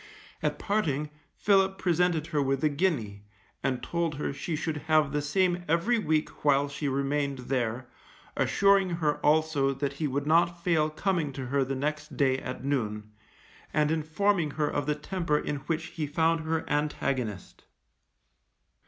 [0.41, 3.21] At parting, Philip presented her with a guinea,
[3.61, 7.87] and told her she should have the same every week while she remained there,
[8.35, 12.63] assuring her also that he would not fail coming to her the next day at
[12.65, 13.11] noon,
[13.75, 17.65] and informing her of the temper in which he found her antagonist.